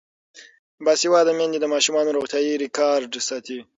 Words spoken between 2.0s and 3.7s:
روغتیايي ریکارډ ساتي.